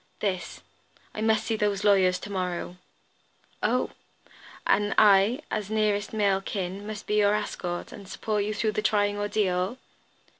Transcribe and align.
"This. 0.19 0.61
I 1.13 1.21
must 1.21 1.47
meet 1.47 1.57
those 1.59 1.83
lawyers 1.83 2.17
to 2.21 2.31
morrow." 2.31 2.77
"Oh! 3.61 3.91
And 4.65 4.95
I 4.97 5.41
as 5.51 5.69
nearest 5.69 6.11
male 6.11 6.41
kin, 6.41 6.87
must 6.87 7.05
be 7.05 7.17
your 7.17 7.35
escort, 7.35 7.91
and 7.91 8.07
support 8.07 8.43
you 8.43 8.55
through 8.55 8.71
the 8.71 8.81
trying 8.81 9.19
ordeal." 9.19 9.77